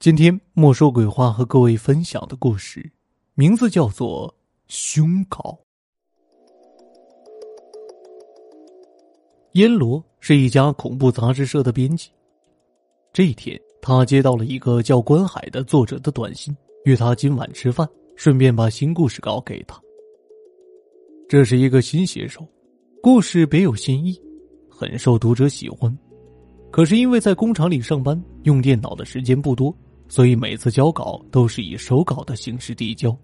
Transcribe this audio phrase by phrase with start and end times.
[0.00, 2.88] 今天莫说鬼话和各位分享的故事，
[3.34, 4.32] 名字叫做
[4.68, 5.40] 《凶稿》。
[9.54, 12.10] 阎罗是一家恐怖杂志社的编辑。
[13.12, 17.84] 这一天，他接到了一个叫关海的作者的短信，约他今晚吃饭，
[18.14, 19.82] 顺便把新故事稿给他。
[21.28, 22.46] 这是一个新写手，
[23.02, 24.16] 故事别有新意，
[24.70, 25.92] 很受读者喜欢。
[26.70, 29.76] 可是因为在工厂里上班，用电脑的时间不多。
[30.08, 33.16] 所以每次交稿都是以手稿的形式递交。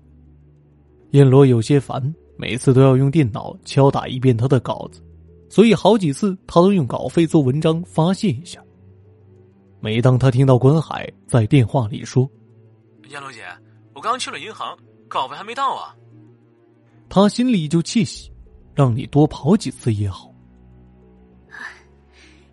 [1.10, 5.00] 燕罗有些烦，每次都要用电脑敲打一遍他的稿子，
[5.48, 8.62] 所以好几次他都用稿费做文章发泄一下。
[9.80, 12.28] 每当他听到关海在电话里说
[13.10, 13.44] ：“燕罗姐，
[13.94, 14.76] 我刚去了银行，
[15.08, 15.94] 稿费还没到啊。”
[17.08, 18.32] 他心里就窃喜，
[18.74, 20.34] 让你多跑几次也好。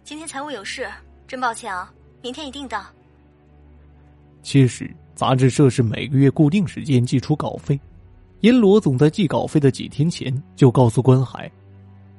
[0.03, 0.87] 今天财务有事，
[1.25, 2.85] 真抱歉啊，明天一定到。
[4.41, 7.79] 其实，杂志社是每个月固定时间寄出稿费，
[8.39, 11.51] 阎罗总在寄稿费的几天前就告诉关海：“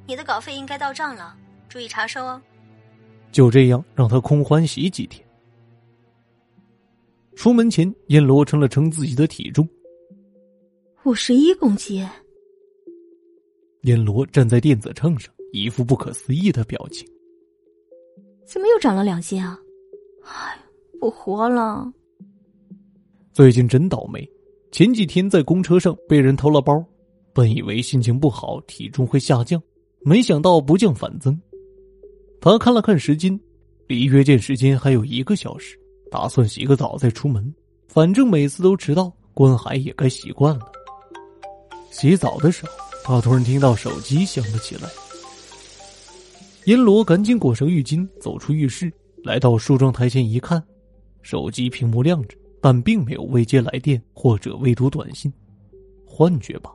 [0.07, 1.35] 你的稿费应该到账了，
[1.67, 2.41] 注意查收哦。”
[3.31, 5.21] 就这样，让他空欢喜几天。
[7.35, 9.67] 出门前，阎罗称了称自己的体重，
[11.03, 12.07] 五十一公斤。
[13.81, 17.05] 阎罗站在电子秤上，一副不可思议的表情
[18.47, 19.59] ：“怎么又长了两斤啊？
[20.23, 20.57] 哎，
[21.01, 21.91] 不活了！”
[23.33, 24.29] 最近真倒霉，
[24.71, 26.85] 前几天在公车上被人偷了包，
[27.33, 29.59] 本以为心情不好，体重会下降，
[30.01, 31.35] 没想到不降反增。
[32.39, 33.37] 他看了看时间，
[33.87, 35.75] 离约见时间还有一个小时，
[36.11, 37.51] 打算洗个澡再出门，
[37.87, 40.71] 反正每次都迟到，关海也该习惯了。
[41.89, 42.71] 洗澡的时候，
[43.03, 44.87] 他突然听到手机响了起来。
[46.65, 50.63] 阎罗赶紧裹上浴巾，走出浴室，来到梳妆台前一看，
[51.23, 52.37] 手机屏幕亮着。
[52.63, 55.29] 但并没有未接来电或者未读短信，
[56.05, 56.71] 幻觉吧。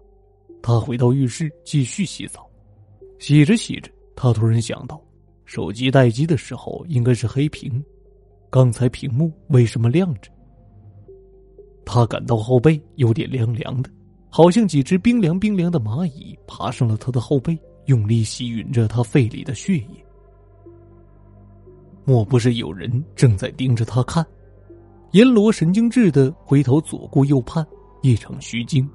[0.61, 2.47] 他回到浴室继续洗澡，
[3.19, 5.03] 洗着洗着，他突然想到，
[5.47, 7.83] 手机待机的时候应该是黑屏，
[8.51, 10.31] 刚才屏幕为什么亮着？
[11.87, 13.89] 他感到后背有点凉凉的，
[14.29, 20.05] 好像几只冰凉冰凉的蚂蚁爬上了他的后背，用力吸吮着他肺里的血液。
[22.05, 24.23] 莫不是有人正在盯着他看？
[25.13, 27.67] 阎罗神经质的回头左顾右盼，
[28.03, 28.87] 一场虚惊。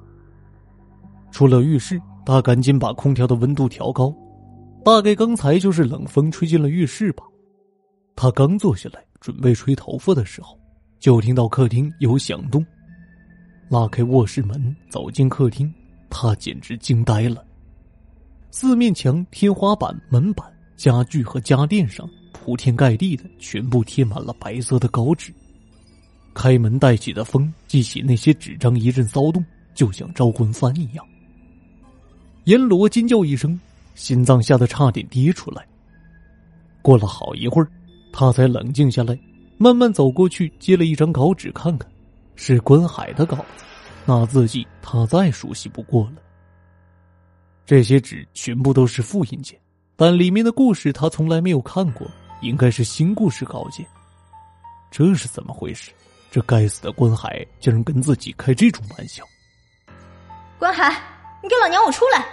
[1.32, 4.14] 出了浴室，他赶紧把空调的温度调高，
[4.86, 7.24] 大概刚才就是冷风吹进了浴室吧。
[8.16, 10.56] 他刚坐下来准备吹头发的时候，
[11.00, 12.64] 就听到客厅有响动。
[13.70, 15.74] 拉开卧室门走进客厅，
[16.12, 17.44] 他简直惊呆了。
[18.52, 20.46] 四面墙、天花板、门板、
[20.78, 25.34] 家具和家电上铺天盖地的全部贴满了白色的稿纸。
[26.34, 31.06] 开门带起的风激起那些纸张一阵骚动，就像招魂幡一样。
[32.46, 33.60] 阎罗惊叫一声，
[33.96, 35.66] 心脏吓得差点跌出来。
[36.82, 37.68] 过了好一会儿，
[38.12, 39.18] 他才冷静下来，
[39.58, 41.90] 慢慢走过去接了一张稿纸看看，
[42.36, 43.64] 是关海的稿子，
[44.06, 46.16] 那字迹他再熟悉不过了。
[47.66, 49.58] 这些纸全部都是复印件，
[49.96, 52.06] 但里面的故事他从来没有看过，
[52.42, 53.86] 应该是新故事稿件。
[54.92, 55.92] 这是怎么回事？
[56.34, 59.24] 这该死的关海竟然跟自己开这种玩笑！
[60.58, 60.90] 关海，
[61.44, 62.26] 你给老娘我出来！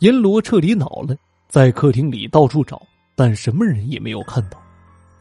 [0.00, 1.16] 阎罗彻底恼了，
[1.48, 2.84] 在客厅里到处找，
[3.14, 4.60] 但什么人也没有看到。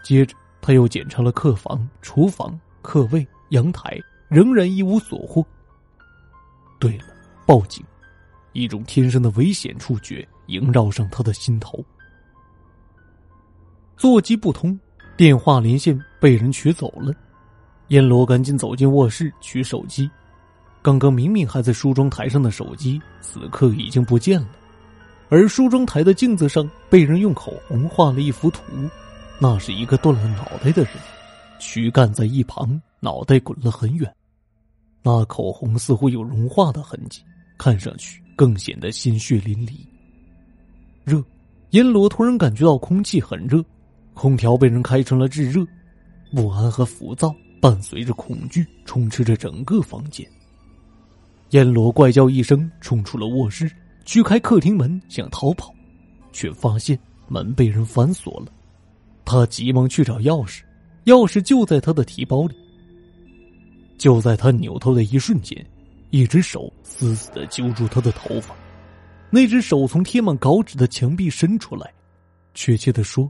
[0.04, 3.96] 接着他又检查了客房、厨房、客卫、阳台，
[4.28, 5.46] 仍然一无所获。
[6.80, 7.06] 对了，
[7.46, 7.86] 报警！
[8.54, 11.86] 一种天生的危险触觉萦绕上他的心头。
[13.98, 14.80] 座机不通，
[15.16, 17.14] 电话连线被人取走了。
[17.90, 20.10] 燕罗赶紧走进卧室取手机，
[20.82, 24.48] 刚刚明明还在梳妆台上的手机，此刻已经不见了。
[25.30, 28.62] 而梳妆台的镜子上被人用口红画了一幅图，
[29.40, 30.94] 那是一个断了脑袋的人，
[31.60, 34.12] 躯干在一旁，脑袋滚了很远。
[35.04, 37.22] 那口红似乎有融化的痕迹，
[37.58, 39.78] 看上去更显得鲜血淋漓。
[41.04, 41.24] 热，
[41.70, 43.64] 阎罗突然感觉到空气很热，
[44.16, 45.64] 空调被人开成了炙热，
[46.36, 47.32] 不安和浮躁。
[47.66, 50.24] 伴随着恐惧，充斥着整个房间。
[51.50, 53.68] 阎罗怪叫一声，冲出了卧室，
[54.06, 55.74] 去开客厅门，想逃跑，
[56.32, 56.96] 却发现
[57.28, 58.52] 门被人反锁了。
[59.26, 60.62] 他急忙去找钥匙，
[61.06, 62.56] 钥匙就在他的提包里。
[63.98, 65.66] 就在他扭头的一瞬间，
[66.12, 68.56] 一只手死死的揪住他的头发。
[69.32, 71.92] 那只手从贴满稿纸的墙壁伸出来，
[72.54, 73.28] 确切的说，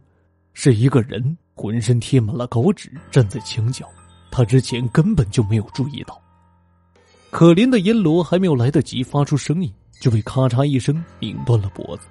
[0.51, 3.89] 是一个人浑身贴满了稿纸，站在墙角。
[4.35, 6.21] 他之前根本就没有注意到。
[7.31, 12.07] 可怜的阎罗还没有来得及发出声音，就被咔嚓一声拧断了脖子。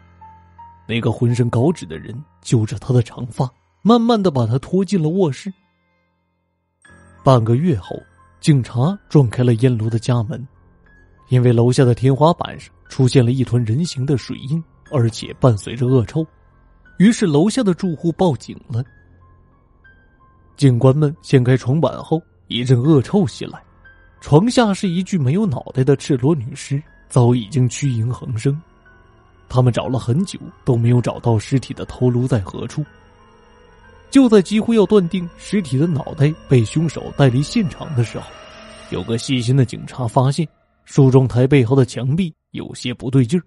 [0.89, 3.47] 那个浑身高脂的人揪着他的长发，
[3.83, 5.53] 慢慢的把他拖进了卧室。
[7.23, 7.95] 半个月后，
[8.41, 10.49] 警察撞开了阎罗的家门，
[11.29, 16.27] 因为楼下的天花板上出现了一团人形的水印，而且伴随着恶臭，
[16.97, 18.83] 于是楼下的住户报警了。
[20.57, 23.61] 警官们掀开床板后，一阵恶臭袭来，
[24.21, 28.61] 床下是一具没有脑袋的赤裸女尸，早已经屈影横生。
[29.49, 32.85] 他们找了很久都没有找到尸体的头颅在何处。
[34.11, 38.27] 就在几乎要断定尸体的脑袋被凶手带离现场的时候，
[38.91, 40.47] 有个细心的警察发现
[40.85, 43.43] 梳妆台背后的墙壁有些不对劲儿，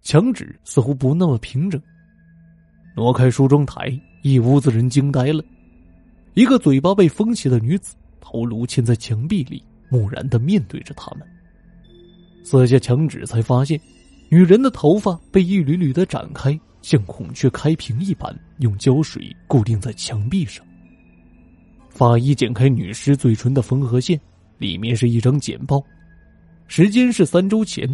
[0.00, 1.80] 墙纸似乎不那么平整。
[2.96, 3.92] 挪开梳妆台，
[4.22, 5.44] 一屋子人惊呆了。
[6.36, 11.26] 一个嘴巴被封起的女子，头颅嵌在墙壁里，木然的面对着他们。
[12.44, 13.80] 撕下墙纸，才发现。
[14.28, 20.62] 女人的头发被一缕缕的展开，像孔雀开屏一般，用胶水固定在墙壁上。
[21.88, 24.20] 法医剪开女尸嘴唇的缝合线，
[24.58, 25.82] 里面是一张简报，
[26.68, 27.88] 时间是三周前，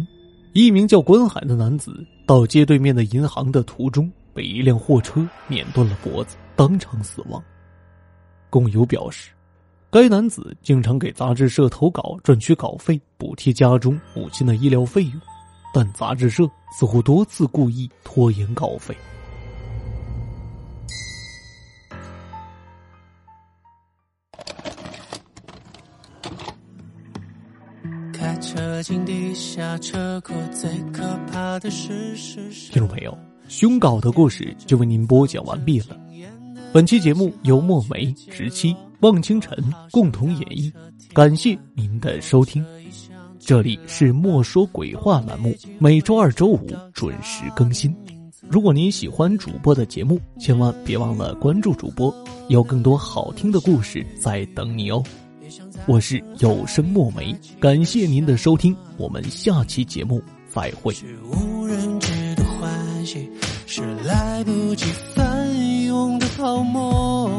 [0.51, 7.41] 一名叫关海的男子到街对面的银行的途中，被一辆货车碾断了脖子，当场死亡。
[8.53, 9.31] 工友表示，
[9.89, 15.13] 该男子经常给杂志社投稿赚取稿费，补贴家中母亲的医疗费用。
[15.73, 18.95] 但杂志社似乎多次故意拖延稿费。
[28.13, 31.01] 开车进地下车库，最可
[31.31, 32.15] 怕的是
[32.71, 33.17] 听众朋友，
[33.47, 36.02] 凶稿的故事就为您播讲完毕了。
[36.73, 39.55] 本期节目由墨梅、十七、望清晨
[39.91, 40.73] 共同演绎，
[41.13, 42.65] 感谢您的收听。
[43.37, 47.95] 这里是莫说鬼话栏目，每周二、周五准时更新。
[48.49, 52.11] 如果您喜欢主播的节目，千万别忘了关注主播，
[52.47, 55.03] 有更多好听的故事在等你哦。
[55.85, 60.91] 我是有声墨梅，感谢您的收听，我们下期节目再会。
[61.23, 63.29] 无人知的欢喜，
[63.67, 64.85] 是来不及
[66.43, 67.31] 泡沫。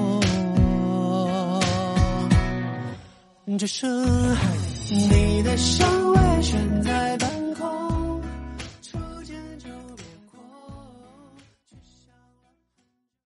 [3.59, 3.87] 这是，
[4.89, 7.04] 你的香味悬在。